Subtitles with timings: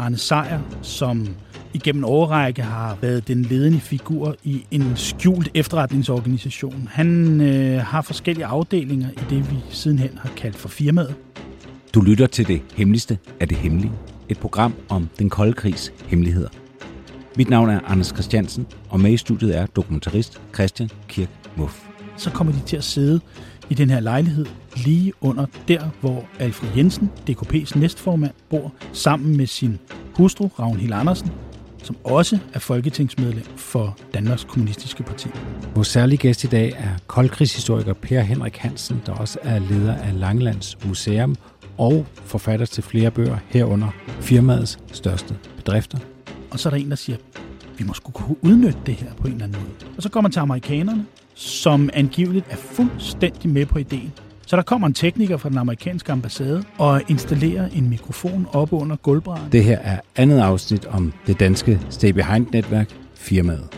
[0.00, 1.28] Arne Sejer, som
[1.74, 6.88] igennem årrække har været den ledende figur i en skjult efterretningsorganisation.
[6.90, 11.14] Han øh, har forskellige afdelinger i det, vi sidenhen har kaldt for firmaet.
[11.94, 13.92] Du lytter til det hemmeligste af det hemmelige.
[14.28, 16.48] Et program om den kolde krigs hemmeligheder.
[17.36, 21.80] Mit navn er Anders Christiansen, og med i studiet er dokumentarist Christian Kirk Muff.
[22.16, 23.20] Så kommer de til at sidde
[23.70, 29.46] i den her lejlighed lige under der, hvor Alfred Jensen, DKP's næstformand, bor sammen med
[29.46, 29.78] sin
[30.14, 31.30] hustru, Ragnhild Andersen,
[31.82, 35.28] som også er folketingsmedlem for Danmarks Kommunistiske Parti.
[35.74, 40.20] Vores særlige gæst i dag er koldkrigshistoriker Per Henrik Hansen, der også er leder af
[40.20, 41.36] Langelands Museum
[41.78, 43.88] og forfatter til flere bøger herunder
[44.20, 45.98] firmaets største bedrifter.
[46.50, 47.16] Og så er der en, der siger,
[47.78, 49.92] vi må skulle kunne udnytte det her på en eller anden måde.
[49.96, 51.06] Og så går man til amerikanerne,
[51.40, 54.12] som angiveligt er fuldstændig med på ideen.
[54.46, 58.96] Så der kommer en tekniker fra den amerikanske ambassade og installerer en mikrofon oppe under
[58.96, 59.52] gulvbrænden.
[59.52, 63.68] Det her er andet afsnit om det danske Stay Behind-netværk, firmaet.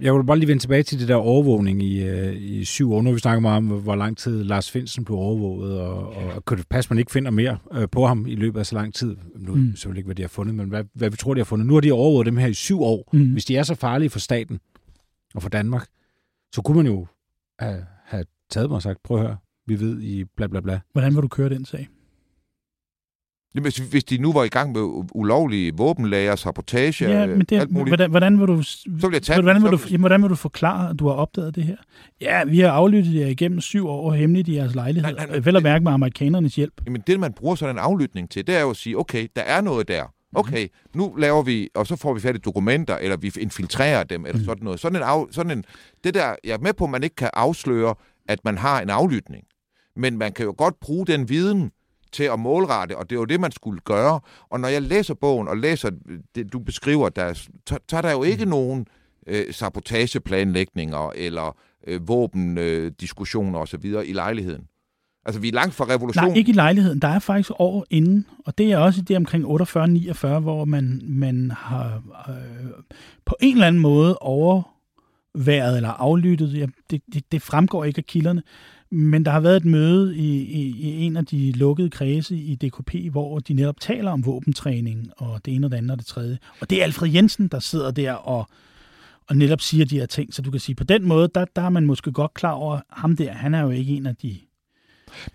[0.00, 3.02] Jeg vil bare lige vende tilbage til det der overvågning i, øh, i syv år.
[3.02, 6.58] Nu vi snakket meget om, hvor lang tid Lars Finsen blev overvåget, og, og kan
[6.58, 8.94] det passe, at man ikke finder mere øh, på ham i løbet af så lang
[8.94, 9.16] tid?
[9.36, 9.76] Nu mm.
[9.76, 11.66] selvfølgelig ikke, hvad de har fundet, men hvad, hvad vi tror, de har fundet.
[11.66, 13.08] Nu har de overvåget dem her i syv år.
[13.12, 13.32] Mm.
[13.32, 14.58] Hvis de er så farlige for staten
[15.34, 15.86] og for Danmark,
[16.54, 17.06] så kunne man jo
[17.58, 20.80] have, have taget mig og sagt, prøv at høre, vi ved i bla bla bla.
[20.92, 21.88] Hvordan vil du køre den sag?
[23.54, 27.60] Jamen, hvis, hvis de nu var i gang med ulovlige våbenlager, sabotage, ja, men det,
[27.60, 30.22] alt muligt, hvordan, hvordan, vil du, så vil jeg tage hvordan, vil du, jamen, hvordan
[30.22, 31.76] vil du forklare, at du har opdaget det her?
[32.20, 35.02] Ja, vi har aflyttet jer igennem syv år hemmeligt i jeres lejlighed.
[35.02, 36.74] Nej, nej, nej, Vel at mærke med amerikanernes hjælp.
[36.86, 39.42] Jamen, det man bruger sådan en aflytning til, det er jo at sige, okay, der
[39.42, 40.04] er noget der.
[40.34, 40.98] Okay, mm.
[41.00, 44.38] nu laver vi, og så får vi fat i dokumenter, eller vi infiltrerer dem, eller
[44.38, 44.44] mm.
[44.44, 44.80] sådan noget.
[44.80, 45.64] Sådan en, af, sådan en,
[46.04, 47.94] det der, jeg er med på, at man ikke kan afsløre,
[48.28, 49.44] at man har en aflytning.
[49.96, 51.70] Men man kan jo godt bruge den viden
[52.12, 54.20] til at målrette, og det er jo det, man skulle gøre.
[54.50, 55.90] Og når jeg læser bogen og læser
[56.34, 57.32] det, du beskriver, der,
[57.68, 58.50] så, så er der jo ikke mm.
[58.50, 58.86] nogen
[59.26, 61.56] øh, sabotageplanlægninger eller
[61.86, 63.84] øh, våbendiskussioner øh, osv.
[63.84, 64.66] i lejligheden.
[65.26, 66.30] Altså, vi er langt fra revolutionen.
[66.30, 66.98] Nej, ikke i lejligheden.
[66.98, 71.52] Der er faktisk år inden, og det er også det omkring 48-49, hvor man, man
[71.56, 72.34] har øh,
[73.24, 76.58] på en eller anden måde overværet eller aflyttet.
[76.58, 78.42] Ja, det, det, det fremgår ikke af kilderne.
[78.90, 82.54] Men der har været et møde i, i, i en af de lukkede kredse i
[82.54, 86.06] DKP, hvor de netop taler om våbentræning og det ene og det andet og det
[86.06, 86.38] tredje.
[86.60, 88.46] Og det er Alfred Jensen, der sidder der og,
[89.28, 90.34] og netop siger de her ting.
[90.34, 92.80] Så du kan sige, på den måde, der, der er man måske godt klar over,
[92.90, 94.38] ham der, han er jo ikke en af de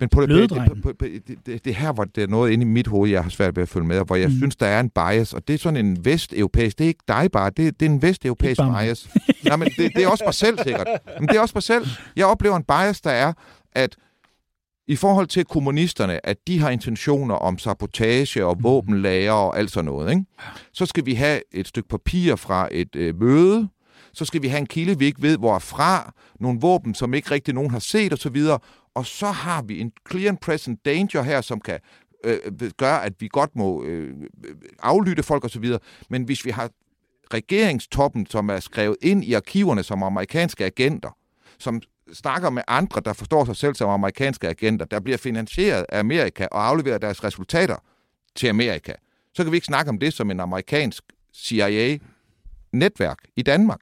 [0.00, 2.62] men på det, på, på, på, det, det, det her, hvor det er noget inde
[2.62, 4.36] i mit hoved, jeg har svært ved at følge med, hvor jeg mm.
[4.36, 7.28] synes, der er en bias, og det er sådan en vesteuropæisk, det er ikke dig
[7.32, 9.08] bare, det, det er en vesteuropæisk bias.
[9.44, 10.88] Nej, men det, det er også mig selv sikkert.
[11.20, 11.86] Men det er også mig selv.
[12.16, 13.32] Jeg oplever en bias, der er,
[13.72, 13.96] at
[14.90, 18.64] i forhold til kommunisterne, at de har intentioner om sabotage og mm.
[18.64, 20.24] våbenlager og alt sådan noget, ikke?
[20.72, 23.68] så skal vi have et stykke papir fra et øh, møde,
[24.12, 27.54] så skal vi have en kilde, vi ikke ved hvorfra, nogle våben, som ikke rigtig
[27.54, 28.36] nogen har set osv.,
[28.94, 31.78] og så har vi en clear and present danger her, som kan
[32.24, 34.08] øh, gøre, at vi godt må øh,
[34.44, 35.64] øh aflytte folk osv.,
[36.08, 36.70] men hvis vi har
[37.34, 41.16] regeringstoppen, som er skrevet ind i arkiverne som amerikanske agenter,
[41.58, 45.98] som snakker med andre, der forstår sig selv som amerikanske agenter, der bliver finansieret af
[45.98, 47.76] Amerika og afleverer deres resultater
[48.34, 48.92] til Amerika,
[49.34, 53.80] så kan vi ikke snakke om det som en amerikansk CIA-netværk i Danmark.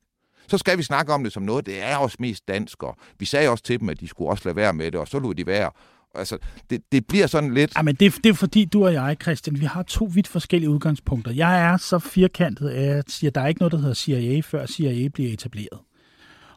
[0.48, 3.26] Så skal vi snakke om det som noget, det er også mest dansk, og vi
[3.26, 5.34] sagde også til dem, at de skulle også lade være med det, og så lod
[5.34, 5.70] de være.
[6.14, 6.38] Altså,
[6.70, 7.72] det, det bliver sådan lidt...
[7.76, 10.70] Ja, men det, det er fordi, du og jeg, Christian, vi har to vidt forskellige
[10.70, 11.32] udgangspunkter.
[11.32, 14.40] Jeg er så firkantet, at jeg siger, at der er ikke noget, der hedder CIA,
[14.40, 15.78] før CIA bliver etableret.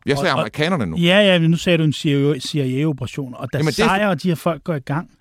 [0.06, 0.98] Jeg siger amerikanerne nu.
[0.98, 1.94] Ja, ja, nu sagde du en
[2.40, 5.12] CIA-operation, og da Jamen, og de her folk går i gang,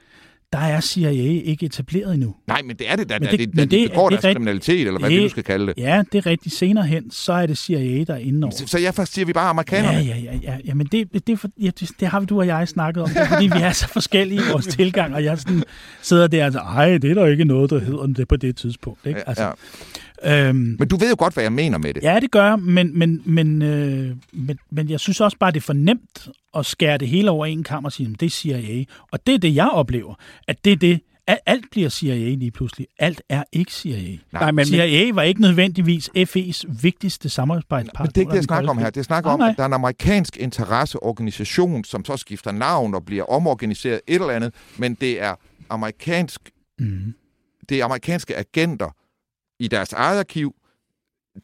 [0.53, 2.35] der er CIA ikke etableret endnu.
[2.47, 3.19] Nej, men det er det da.
[3.19, 5.75] Men det, det, det, det, det, det kriminalitet, eller hvad det, nu skal kalde det.
[5.77, 6.55] Ja, det er rigtigt.
[6.55, 8.57] Senere hen, så er det CIA, der er inde over.
[8.57, 9.99] Så, så jeg faktisk siger vi bare amerikanerne?
[9.99, 10.39] Ja, ja, ja.
[10.43, 13.03] ja, ja men det, det, det, ja, det, det har vi, du og jeg snakket
[13.03, 15.63] om, det er, fordi vi er så forskellige i vores tilgang, og jeg sådan
[16.03, 18.57] sidder der og siger, ej, det er der ikke noget, der hedder det på det
[18.57, 19.07] tidspunkt.
[19.07, 19.29] Ikke?
[19.29, 19.53] Altså,
[20.25, 22.03] Øhm, men du ved jo godt, hvad jeg mener med det.
[22.03, 25.57] Ja, det gør jeg, men, men, men, øh, men, men jeg synes også bare, det
[25.57, 28.85] er for nemt at skære det hele over en kamp og sige, det er CIA.
[29.13, 30.15] Og det er det, jeg oplever,
[30.49, 31.01] at det er det,
[31.47, 32.87] alt bliver CIA lige pludselig.
[32.99, 34.17] Alt er ikke CIA.
[34.33, 37.93] Nej, men, CIA var ikke nødvendigvis FE's vigtigste samarbejdspartner.
[37.99, 38.91] Men det er ikke det, jeg snakker om her.
[38.91, 43.25] Det snakker om, at der er en amerikansk interesseorganisation, som så skifter navn og bliver
[43.25, 45.35] omorganiseret et eller andet, men det er
[45.71, 46.41] amerikansk,
[46.79, 47.15] mm.
[47.69, 48.95] det er amerikanske agenter
[49.61, 50.55] i deres eget arkiv,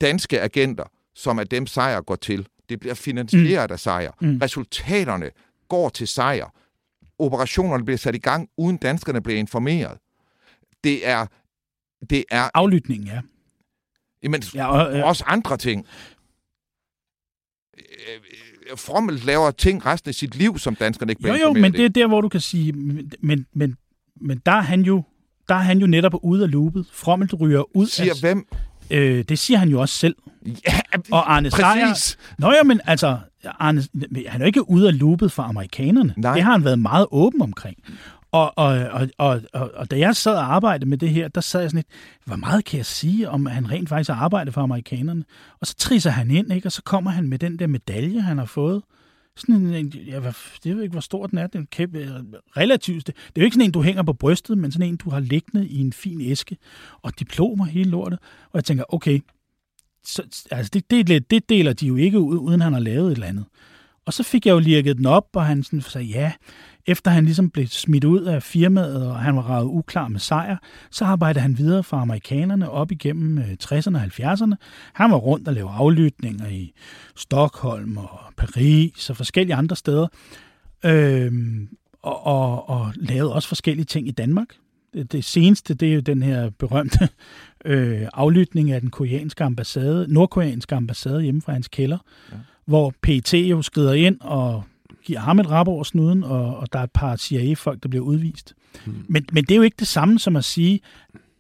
[0.01, 0.85] danske agenter,
[1.15, 2.47] som er dem sejr går til.
[2.69, 3.73] Det bliver finansieret mm.
[3.73, 4.13] af sejr.
[4.21, 4.39] Mm.
[4.43, 5.31] Resultaterne
[5.69, 6.51] går til sejr
[7.19, 9.99] operationerne bliver sat i gang, uden danskerne bliver informeret.
[10.85, 11.27] Det er...
[12.11, 13.21] Det er Aflytning, ja.
[14.23, 15.87] Jamen, ja, og, øh, også andre ting.
[18.77, 21.85] Frommel laver ting resten af sit liv, som danskerne ikke bliver Jo, jo, men det
[21.85, 23.77] er der, hvor du kan sige, men, men,
[24.17, 25.03] men der er han jo
[25.49, 26.87] der er han jo netop ude af loopet.
[26.93, 28.47] Frommel ryger ud Siger af, hvem?
[28.91, 30.17] Øh, det siger han jo også selv.
[30.47, 30.81] Ja,
[31.13, 32.19] og Arne præcis.
[32.39, 33.83] Nå ja, men altså, Arne,
[34.27, 36.15] han er jo ikke ude af loopet for amerikanerne.
[36.17, 36.35] Nej.
[36.35, 37.77] Det har han været meget åben omkring.
[38.33, 41.41] Og, og, og, og, og, og da jeg sad og arbejdede med det her, der
[41.41, 41.87] sad jeg sådan lidt,
[42.25, 45.25] hvor meget kan jeg sige om, at han rent faktisk har arbejdet for amerikanerne?
[45.61, 46.69] Og så trisser han ind, ikke?
[46.69, 48.83] og så kommer han med den der medalje, han har fået.
[49.37, 50.35] Sådan en, jeg,
[50.65, 51.47] jeg ved ikke, hvor stor den er.
[51.47, 52.11] Den er kæmpe, øh,
[52.57, 53.07] relativt.
[53.07, 55.21] Det er jo ikke sådan en, du hænger på brystet, men sådan en, du har
[55.21, 56.57] liggende i en fin æske.
[57.03, 58.19] Og diplomer hele lortet.
[58.45, 59.21] Og jeg tænker, okay,
[60.05, 63.13] så, altså det, det, det deler de jo ikke ud, uden han har lavet et
[63.13, 63.45] eller andet.
[64.07, 66.33] Og så fik jeg jo lirket den op, og han sådan sagde, ja,
[66.87, 70.57] efter han ligesom blev smidt ud af firmaet, og han var ravet uklar med sejr,
[70.91, 74.55] så arbejdede han videre for amerikanerne op igennem 60'erne og 70'erne.
[74.93, 76.73] Han var rundt og lavede aflytninger i
[77.17, 80.09] Stockholm og Paris og forskellige andre steder.
[80.85, 81.69] Øhm,
[82.03, 84.49] og, og, og lavede også forskellige ting i Danmark.
[84.95, 87.09] Det, det seneste, det er jo den her berømte
[87.65, 91.99] øh, aflytning af den koreanske ambassade, nordkoreanske ambassade hjemme fra hans kælder,
[92.33, 92.37] ja.
[92.67, 94.65] hvor PET jo skrider ind og
[95.07, 98.05] giver ham et rap over snuden, og, og der er et par CIA-folk, der bliver
[98.05, 98.55] udvist.
[98.85, 99.05] Hmm.
[99.09, 100.81] Men, men det er jo ikke det samme som at sige,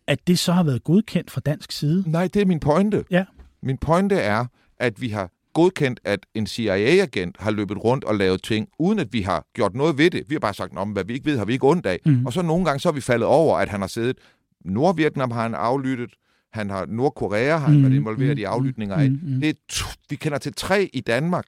[0.06, 2.04] at det så har været godkendt fra dansk side.
[2.06, 3.04] Nej, det er min pointe.
[3.10, 3.24] Ja.
[3.62, 4.46] Min pointe er,
[4.78, 9.12] at vi har godkendt, at en CIA-agent har løbet rundt og lavet ting, uden at
[9.12, 10.22] vi har gjort noget ved det.
[10.28, 11.98] Vi har bare sagt, om hvad vi ikke ved, har vi ikke ondt af.
[12.06, 12.26] Mm.
[12.26, 14.18] Og så nogle gange så er vi faldet over, at han har siddet.
[14.64, 16.10] Nordvietnam har han aflyttet.
[16.52, 17.82] Han har Nordkorea har han mm.
[17.82, 18.40] været involveret mm.
[18.40, 19.10] i aflytninger af.
[19.10, 19.20] Mm.
[19.22, 19.40] Mm.
[19.40, 21.44] Det er vi kender til tre i Danmark,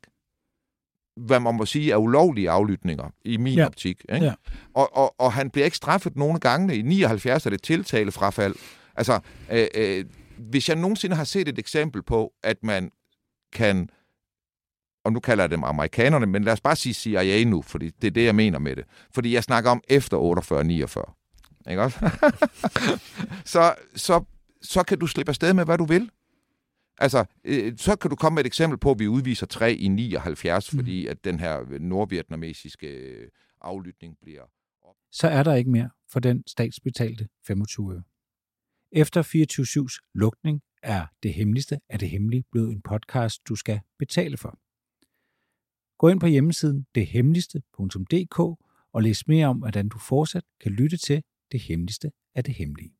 [1.26, 3.66] hvad man må sige er ulovlige aflytninger, i min ja.
[3.66, 4.04] optik.
[4.14, 4.26] Ikke?
[4.26, 4.34] Ja.
[4.74, 6.76] Og, og, og han bliver ikke straffet nogle gange.
[6.76, 8.54] I 79 er det tiltalefrafald.
[8.96, 9.20] Altså,
[9.52, 10.04] øh, øh,
[10.38, 12.90] hvis jeg nogensinde har set et eksempel på, at man
[13.52, 13.88] kan
[15.04, 18.06] og nu kalder jeg dem amerikanerne, men lad os bare sige CIA nu, fordi det
[18.06, 18.84] er det, jeg mener med det.
[19.14, 20.16] Fordi jeg snakker om efter
[21.66, 21.70] 48-49.
[21.70, 21.98] Ikke også?
[23.52, 24.24] så, så,
[24.62, 26.10] så kan du slippe afsted med, hvad du vil.
[26.98, 29.88] Altså, øh, så kan du komme med et eksempel på, at vi udviser tre i
[29.88, 30.78] 79, mm.
[30.78, 33.28] fordi at den her nordvietnamesiske øh,
[33.60, 34.42] aflytning bliver...
[35.12, 38.02] Så er der ikke mere for den statsbetalte 25 øre.
[38.92, 44.36] Efter 24-7's lukning er Det Hemmeligste af det Hemmelige blevet en podcast, du skal betale
[44.36, 44.58] for.
[45.98, 48.38] Gå ind på hjemmesiden dethemmeligste.dk
[48.92, 51.22] og læs mere om, hvordan du fortsat kan lytte til
[51.52, 52.97] Det Hemmeligste af det Hemmelige.